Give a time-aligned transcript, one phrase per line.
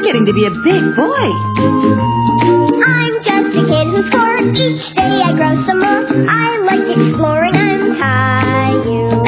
[0.00, 1.26] You're getting to be a big boy.
[2.80, 4.32] I'm just a kid who's four.
[4.48, 6.08] Each day I grow some more.
[6.24, 7.52] I like exploring.
[7.52, 9.20] I'm Caillou.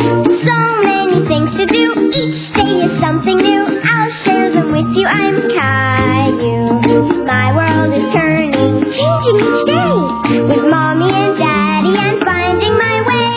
[0.49, 1.85] So many things to do.
[2.09, 3.63] Each day is something new.
[3.85, 5.05] I'll share them with you.
[5.05, 7.21] I'm Caillou.
[7.29, 10.41] My world is turning, changing each day.
[10.41, 13.29] With mommy and daddy, I'm finding my way.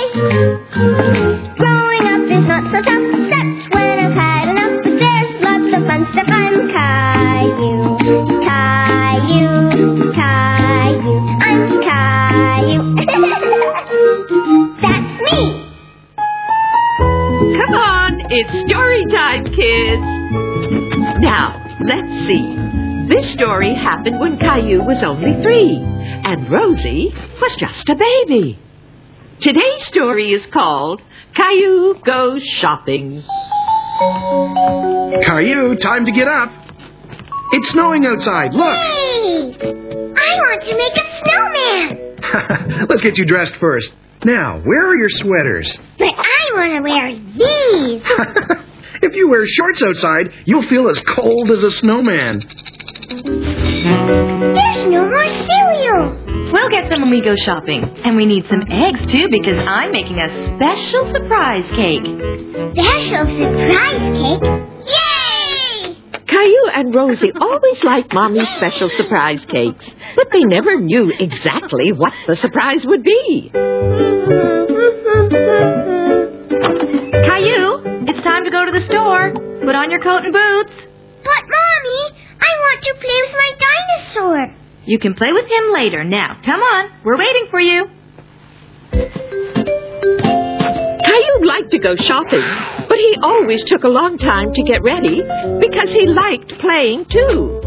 [1.59, 4.79] Growing up is not so tough, except when I've had enough.
[4.87, 6.29] But there's lots of fun stuff.
[6.31, 6.64] I'm
[19.85, 20.01] kids.
[21.21, 22.45] Now, let's see.
[23.09, 28.57] This story happened when Caillou was only three, and Rosie was just a baby.
[29.41, 31.01] Today's story is called
[31.37, 33.23] Caillou Goes Shopping.
[35.27, 36.49] Caillou, time to get up.
[37.51, 38.53] It's snowing outside.
[38.53, 38.65] Look.
[38.65, 39.53] Hey,
[40.17, 42.87] I want to make a snowman.
[42.89, 43.87] Let's get you dressed first.
[44.25, 45.71] Now, where are your sweaters?
[45.99, 48.65] But I want to wear these.
[49.05, 52.41] if you wear shorts outside, you'll feel as cold as a snowman.
[53.05, 56.49] There's no more cereal.
[56.51, 57.83] We'll get some when we go shopping.
[58.03, 62.01] And we need some eggs, too, because I'm making a special surprise cake.
[62.73, 64.43] Special surprise cake.
[64.89, 66.01] Yay!
[66.25, 72.13] Caillou and Rosie always liked Mommy's special surprise cakes, but they never knew exactly what
[72.27, 73.51] the surprise would be.
[78.45, 79.31] Caillou, it's time to go to the store.
[79.65, 80.75] Put on your coat and boots.
[81.23, 82.01] But, Mommy,
[82.41, 84.55] I want to play with my dinosaur.
[84.85, 86.03] You can play with him later.
[86.03, 86.91] Now, come on.
[87.03, 87.85] We're waiting for you.
[91.05, 92.45] Caillou liked to go shopping,
[92.87, 95.21] but he always took a long time to get ready
[95.59, 97.61] because he liked playing too.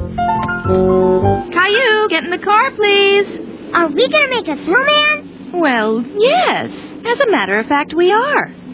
[1.59, 3.27] Caillou, get in the car, please.
[3.75, 5.61] Are we going to make a snowman?
[5.61, 6.71] Well, yes.
[7.07, 8.68] As a matter of fact, we are.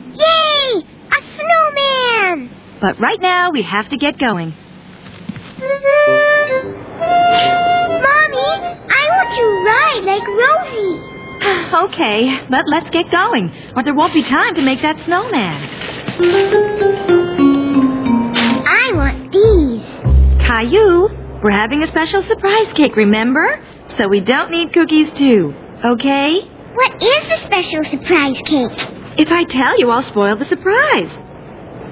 [2.84, 2.84] Yay!
[2.84, 2.84] A snowman!
[2.84, 4.52] But right now, we have to get going.
[8.04, 8.50] Mommy,
[8.92, 11.00] I want to ride like Rosie.
[11.88, 15.64] okay, but let's get going, or there won't be time to make that snowman.
[18.68, 19.80] I want these.
[20.46, 21.08] Caillou,
[21.42, 23.64] we're having a special surprise cake, remember?
[23.96, 25.54] So we don't need cookies, too.
[25.82, 26.44] Okay?
[26.74, 28.76] What is the special surprise cake?
[29.16, 31.23] If I tell you, I'll spoil the surprise.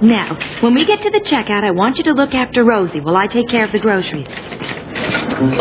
[0.03, 3.17] Now, when we get to the checkout, I want you to look after Rosie while
[3.17, 4.27] I take care of the groceries.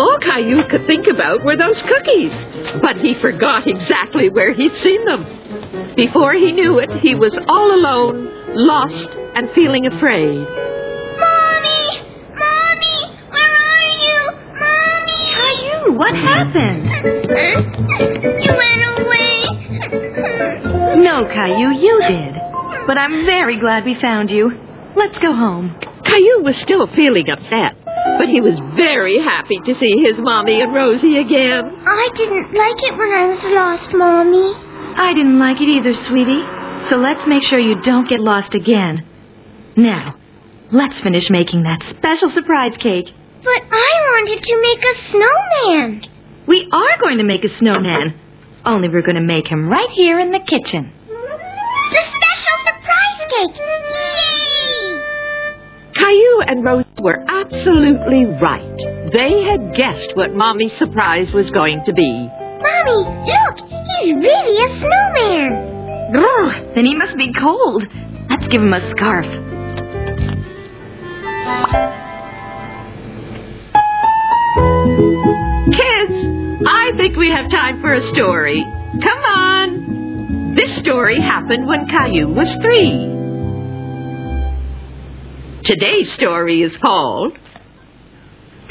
[0.01, 2.33] All Caillou could think about were those cookies,
[2.81, 5.93] but he forgot exactly where he'd seen them.
[5.95, 10.41] Before he knew it, he was all alone, lost, and feeling afraid.
[11.21, 12.01] Mommy!
[12.33, 12.97] Mommy!
[13.29, 14.17] Where are you?
[14.57, 15.21] Mommy!
[15.37, 16.89] Caillou, what happened?
[18.41, 19.45] you went away.
[20.97, 22.40] No, Caillou, you did.
[22.87, 24.51] But I'm very glad we found you.
[24.95, 25.75] Let's go home.
[26.03, 27.77] Caillou was still feeling upset,
[28.19, 31.63] but he was very happy to see his mommy and Rosie again.
[31.87, 34.51] I didn't like it when I was lost, Mommy.
[34.97, 36.43] I didn't like it either, sweetie.
[36.89, 39.07] So let's make sure you don't get lost again.
[39.77, 40.17] Now,
[40.73, 43.07] let's finish making that special surprise cake.
[43.39, 45.89] But I wanted to make a snowman.
[46.47, 48.19] We are going to make a snowman.
[48.65, 50.91] Only we're going to make him right here in the kitchen.
[53.31, 53.55] The special surprise cake!
[53.91, 55.01] Yay!
[55.97, 58.77] Caillou and Rose were absolutely right.
[59.13, 62.29] They had guessed what Mommy's surprise was going to be.
[62.59, 63.57] Mommy, look!
[64.01, 65.51] He's really a snowman.
[66.13, 67.83] Grr, then he must be cold.
[68.29, 69.25] Let's give him a scarf.
[75.71, 76.15] Kids,
[76.67, 78.63] I think we have time for a story.
[78.63, 80.55] Come on.
[80.55, 83.20] This story happened when Caillou was three.
[85.63, 87.37] Today's story is called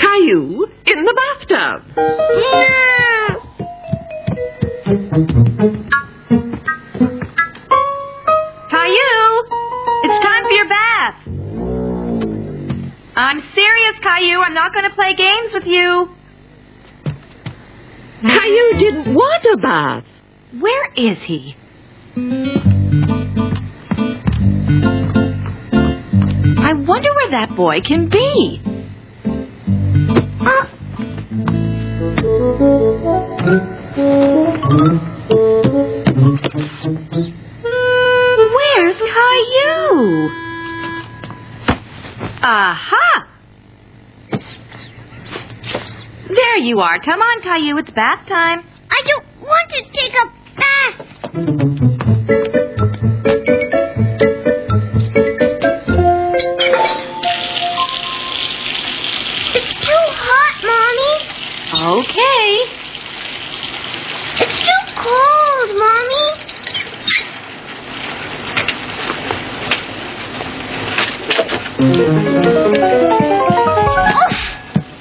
[0.01, 1.15] Caillou in the
[1.47, 3.01] Bathtub.
[8.71, 9.43] Caillou,
[10.03, 11.19] it's time for your bath.
[13.17, 14.41] I'm serious, Caillou.
[14.41, 16.09] I'm not going to play games with you.
[18.27, 20.05] Caillou didn't want a bath.
[20.61, 21.55] Where is he?
[26.91, 28.61] Wonder where that boy can be.
[30.41, 30.67] Uh.
[38.57, 40.31] Where's Caillou?
[42.43, 43.29] Aha!
[46.29, 46.99] There you are.
[47.05, 47.79] Come on, Caillou.
[47.79, 48.67] It's bath time.
[48.91, 50.27] I don't want to take a
[51.77, 51.80] bath.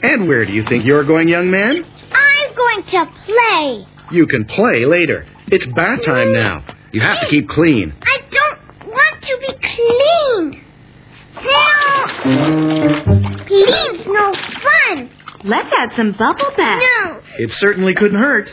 [0.10, 1.86] And where do you think you're going, young man?
[1.86, 3.86] I'm going to play.
[4.12, 5.24] You can play later.
[5.50, 6.66] It's bath time now.
[6.92, 7.94] You have to keep clean.
[8.02, 10.66] I don't want to be clean.
[11.46, 12.06] No.
[13.46, 15.12] Clean's no fun.
[15.46, 16.82] Let's add some bubble bath.
[16.82, 17.22] No.
[17.38, 18.50] It certainly couldn't hurt.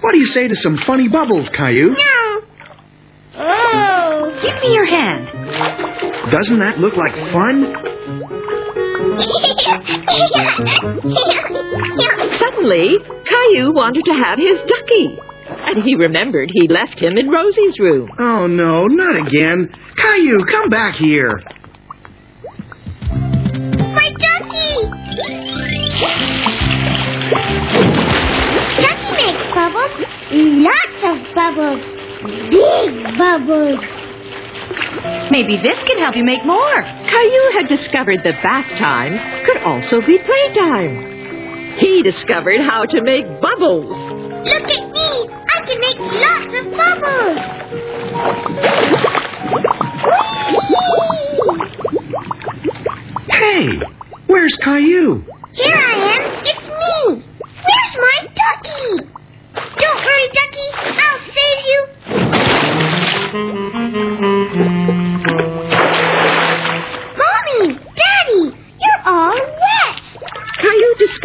[0.00, 1.90] What do you say to some funny bubbles, Caillou?
[1.90, 2.40] No.
[3.36, 4.40] Oh.
[4.42, 5.26] Give me your hand.
[6.32, 7.74] Doesn't that look like fun?
[12.38, 15.16] Suddenly, Caillou wanted to have his ducky.
[15.46, 18.10] And he remembered he left him in Rosie's room.
[18.18, 19.70] Oh, no, not again.
[19.96, 21.40] Caillou, come back here.
[23.08, 24.90] My ducky!
[28.82, 29.94] Ducky makes bubbles.
[30.30, 31.82] Lots of bubbles.
[32.50, 33.80] Big bubbles.
[35.30, 36.74] Maybe this can help you make more.
[36.82, 41.76] Caillou had discovered that bath time could also be playtime.
[41.80, 43.90] He discovered how to make bubbles.
[44.46, 45.28] Look at me.
[45.28, 47.38] I can make lots of bubbles.
[53.30, 53.66] Hey,
[54.26, 55.24] where's Caillou?
[55.54, 55.93] Here I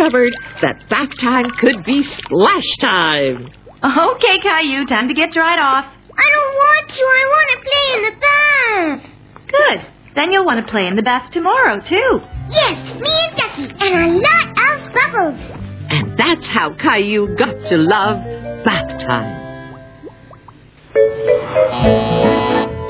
[0.09, 3.51] discovered that bath time could be splash time.
[3.83, 4.85] Okay, Caillou.
[4.87, 5.85] Time to get dried off.
[5.85, 7.01] I don't want to.
[7.01, 9.01] I want to play in the bath.
[9.47, 9.79] Good.
[10.15, 12.19] Then you'll want to play in the bath tomorrow, too.
[12.51, 15.39] Yes, me and Ducky, and a lot of bubbles.
[15.89, 18.17] And that's how Caillou got to love
[18.65, 19.37] bath time.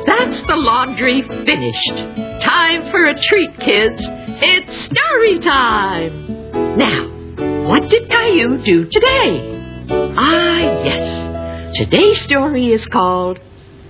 [0.08, 1.98] That's the laundry finished.
[2.44, 4.02] Time for a treat, kids.
[4.42, 6.29] It's story time.
[6.54, 9.86] Now, what did Caillou do today?
[10.18, 11.78] Ah, yes.
[11.78, 13.40] Today's story is called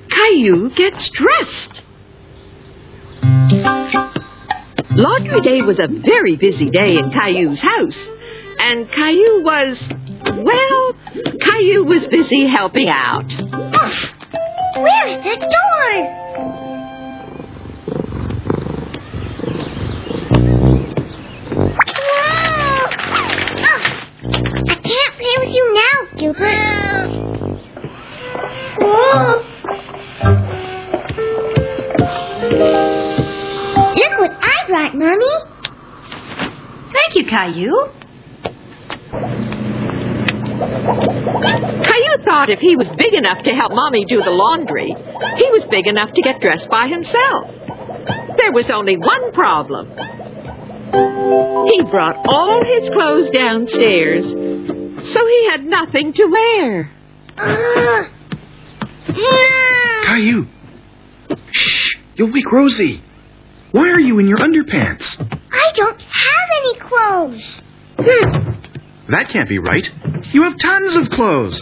[0.09, 1.81] Caillou Gets Dressed.
[4.91, 7.95] Laundry day was a very busy day in Caillou's house.
[8.61, 9.77] And Caillou was,
[10.43, 10.93] well,
[11.39, 13.25] Caillou was busy helping out.
[14.75, 16.28] Where's the door?
[24.89, 27.09] Can't play with you now, Gilbert.
[33.95, 35.35] Look what I brought, Mommy.
[36.91, 37.75] Thank you, Caillou.
[41.85, 45.67] Caillou thought if he was big enough to help Mommy do the laundry, he was
[45.69, 47.45] big enough to get dressed by himself.
[48.37, 49.93] There was only one problem.
[51.69, 54.25] He brought all his clothes downstairs,
[55.13, 56.91] so he had nothing to wear.
[57.37, 58.11] Ugh.
[60.07, 60.45] Caillou.
[61.51, 63.03] Shh, you'll wake Rosie.
[63.71, 65.03] Why are you in your underpants?
[65.19, 67.43] I don't have any clothes.
[67.99, 69.11] Hmm.
[69.11, 69.85] That can't be right.
[70.33, 71.61] You have tons of clothes.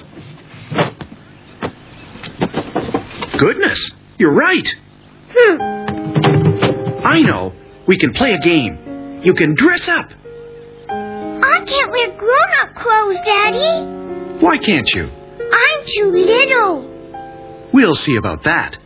[3.37, 4.67] Goodness, you're right.
[5.35, 7.05] Hmm.
[7.05, 7.53] I know.
[7.87, 9.21] We can play a game.
[9.23, 10.09] You can dress up.
[11.67, 14.39] Can't wear grown-up clothes, Daddy.
[14.39, 15.03] Why can't you?
[15.05, 17.69] I'm too little.
[17.73, 18.77] We'll see about that.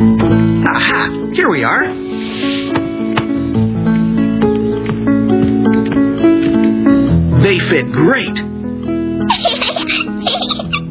[0.00, 1.30] Aha!
[1.34, 1.86] Here we are.
[7.42, 8.36] They fit great.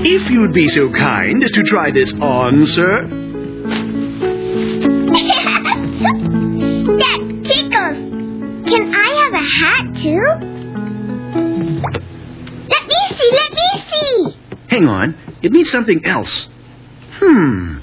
[0.00, 3.17] If you'd be so kind as to try this on, sir.
[9.60, 10.26] Hat too?
[12.68, 14.56] Let me see, let me see.
[14.68, 15.38] Hang on.
[15.42, 16.46] It needs something else.
[17.20, 17.78] Hmm.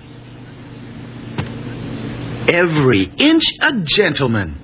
[2.54, 4.62] Every inch a gentleman.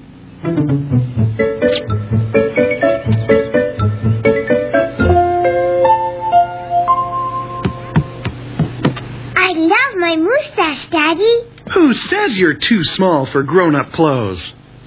[9.35, 11.47] I love my mustache, Daddy.
[11.73, 14.41] Who says you're too small for grown up clothes?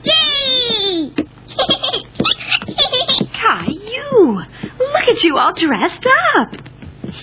[0.05, 1.11] Yay!
[4.15, 6.49] Look at you all dressed up.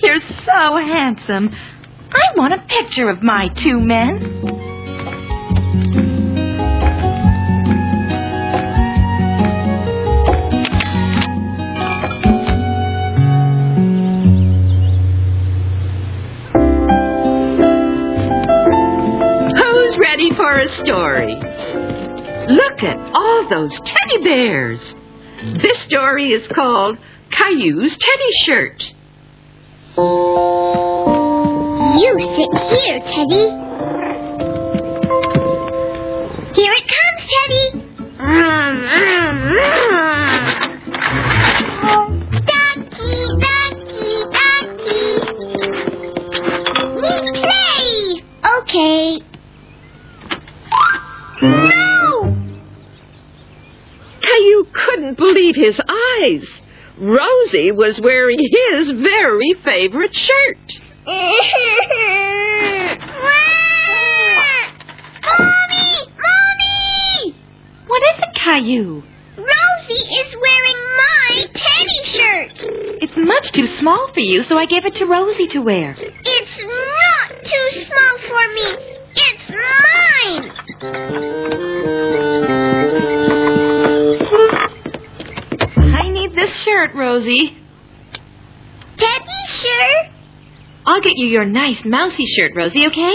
[0.02, 1.50] You're so handsome.
[1.50, 4.18] I want a picture of my two men.
[19.56, 21.36] Who's ready for a story?
[22.48, 24.80] Look at all those teddy bears.
[25.62, 26.98] This story is called
[27.42, 28.82] Caillou's Teddy Shirt.
[31.98, 33.46] You sit here, Teddy.
[36.54, 37.66] Here it comes, Teddy.
[38.20, 40.44] Mm, mm, mm.
[42.46, 45.04] Ducky, ducky, ducky.
[46.94, 47.90] We play.
[48.60, 49.06] Okay.
[51.42, 51.92] No!
[54.22, 56.61] Caillou couldn't believe his eyes.
[56.98, 60.58] Rosie was wearing his very favorite shirt.
[65.22, 66.06] Mommy!
[66.20, 67.34] Mommy!
[67.86, 69.02] What is it, Caillou?
[69.36, 72.52] Rosie is wearing my teddy shirt.
[73.02, 75.96] It's much too small for you, so I gave it to Rosie to wear.
[75.98, 78.76] It's not too small for me.
[79.14, 79.50] It's
[80.82, 82.31] mine.
[86.64, 87.56] Shirt, Rosie.
[88.98, 90.12] Teddy shirt?
[90.84, 93.14] I'll get you your nice mousy shirt, Rosie, okay?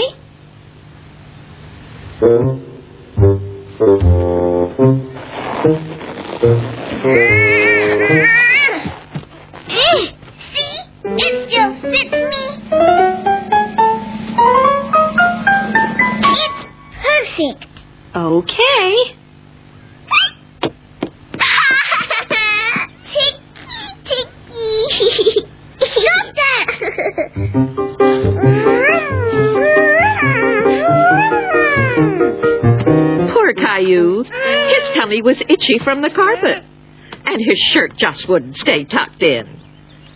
[34.98, 36.64] Tummy was itchy from the carpet,
[37.24, 39.60] and his shirt just wouldn't stay tucked in.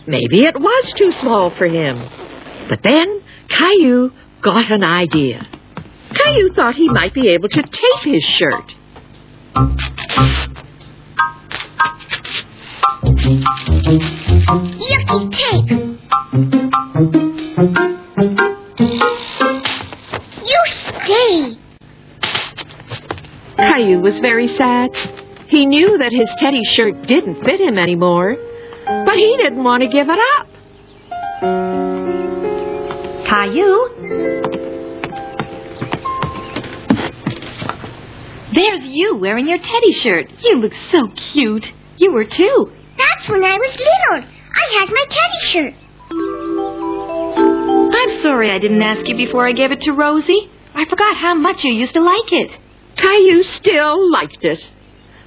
[0.07, 1.97] Maybe it was too small for him.
[2.69, 4.11] But then Caillou
[4.41, 5.47] got an idea.
[6.15, 8.73] Caillou thought he might be able to tape his shirt.
[14.79, 15.31] Yucky
[17.71, 17.92] tape.
[23.69, 24.89] Caillou was very sad.
[25.49, 28.35] He knew that his teddy shirt didn't fit him anymore,
[28.85, 30.47] but he didn't want to give it up.
[33.29, 33.89] Caillou?
[38.53, 40.27] There's you wearing your teddy shirt.
[40.43, 41.65] You look so cute.
[41.97, 42.71] You were too.
[42.97, 44.29] That's when I was little.
[44.53, 45.73] I had my teddy shirt.
[47.93, 50.51] I'm sorry I didn't ask you before I gave it to Rosie.
[50.75, 52.51] I forgot how much you used to like it.
[52.97, 54.59] Caillou still liked it,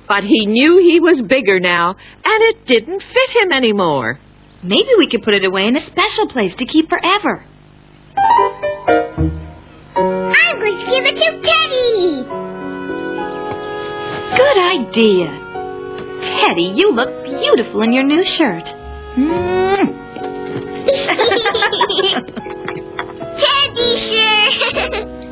[0.09, 1.91] but he knew he was bigger now,
[2.25, 4.19] and it didn't fit him anymore.
[4.63, 7.45] Maybe we could put it away in a special place to keep forever.
[9.77, 12.25] I'm going to give it to Teddy.
[14.37, 15.29] Good idea.
[16.41, 18.65] Teddy, you look beautiful in your new shirt.
[19.17, 19.87] Mm.
[23.37, 25.23] Teddy shirt.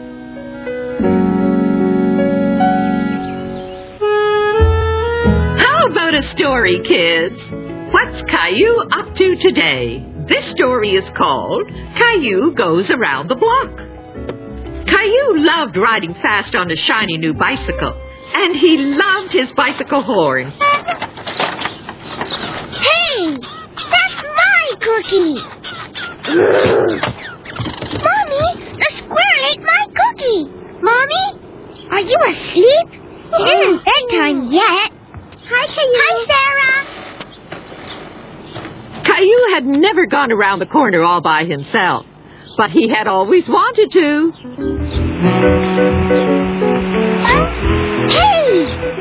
[6.36, 7.36] story, kids?
[7.92, 10.04] What's Caillou up to today?
[10.28, 13.76] This story is called Caillou Goes Around the Block.
[14.88, 17.94] Caillou loved riding fast on a shiny new bicycle,
[18.34, 20.50] and he loved his bicycle horn.
[22.82, 25.38] hey, that's my cookie.
[28.02, 30.44] Mommy, the squirrel ate my cookie.
[30.82, 31.26] Mommy,
[31.90, 32.88] are you asleep?
[33.32, 33.44] Oh.
[33.44, 34.93] It isn't bedtime yet.
[35.46, 36.00] Hi, Caillou.
[36.00, 36.80] Hi, Sarah.
[39.04, 42.06] Caillou had never gone around the corner all by himself,
[42.56, 44.32] but he had always wanted to.
[47.24, 47.44] Uh,
[48.08, 48.94] hey!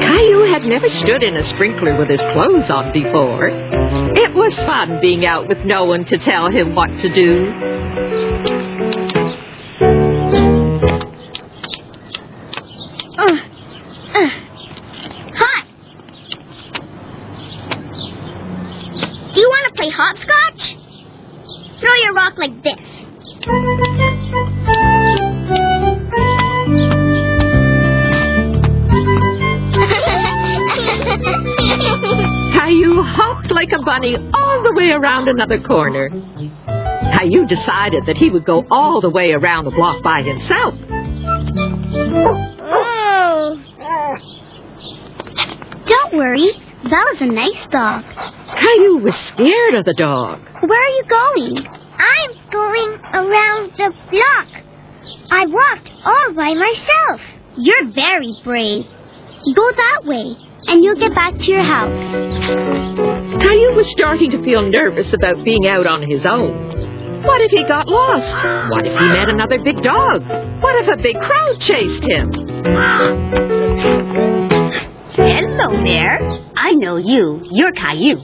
[0.00, 3.48] Caillou had never stood in a sprinkler with his clothes on before.
[3.48, 7.73] It was fun being out with no one to tell him what to do.
[33.64, 36.10] Like a bunny all the way around another corner.
[36.10, 40.74] Caillou decided that he would go all the way around the block by himself.
[42.60, 43.56] Oh.
[45.88, 46.50] Don't worry.
[46.82, 48.04] Bella's a nice dog.
[48.04, 50.40] Caillou was scared of the dog.
[50.60, 51.66] Where are you going?
[51.66, 54.48] I'm going around the block.
[55.30, 57.20] I walked all by myself.
[57.56, 58.84] You're very brave.
[59.54, 62.93] Go that way, and you'll get back to your house.
[63.44, 67.20] Caillou was starting to feel nervous about being out on his own.
[67.28, 68.72] What if he got lost?
[68.72, 70.24] What if he met another big dog?
[70.64, 72.32] What if a big crowd chased him?
[75.12, 76.18] Hello there.
[76.56, 77.44] I know you.
[77.52, 78.16] You're Caillou.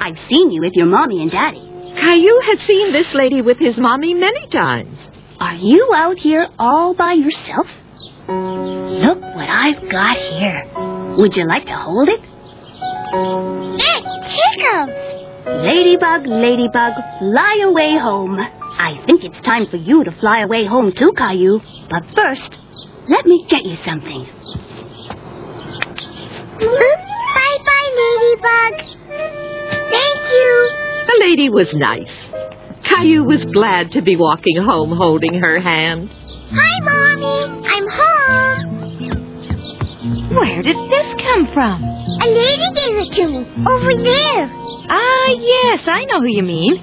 [0.00, 1.66] I've seen you with your mommy and daddy.
[2.02, 4.96] Caillou had seen this lady with his mommy many times.
[5.40, 7.66] Are you out here all by yourself?
[8.28, 10.70] Look what I've got here.
[11.18, 12.29] Would you like to hold it?
[13.12, 14.90] It tickles.
[15.46, 18.38] Ladybug, ladybug, fly away home.
[18.38, 21.60] I think it's time for you to fly away home too, Caillou.
[21.90, 22.56] But first,
[23.08, 24.26] let me get you something.
[26.60, 28.74] Bye bye, Ladybug.
[29.90, 30.52] Thank you.
[31.06, 32.14] The lady was nice.
[32.88, 36.10] Caillou was glad to be walking home holding her hand.
[36.52, 37.66] Hi, Mommy.
[37.74, 38.80] I'm home.
[40.34, 41.82] Where did this come from?
[41.84, 44.44] A lady gave it to me over there.
[44.90, 46.76] Ah, yes, I know who you mean.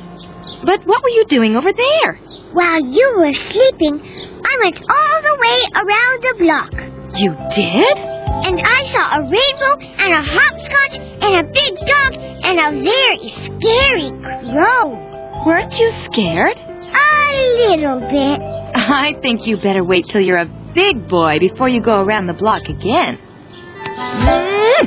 [0.65, 2.19] But what were you doing over there?
[2.53, 3.99] While you were sleeping,
[4.41, 6.71] I went all the way around the block.
[7.17, 7.95] You did?
[8.37, 13.29] And I saw a rainbow and a hopscotch and a big dog and a very
[13.45, 15.43] scary crow.
[15.45, 16.57] Weren't you scared?
[16.57, 18.39] A little bit.
[18.75, 22.33] I think you better wait till you're a big boy before you go around the
[22.33, 23.19] block again.
[23.97, 24.77] 嗯。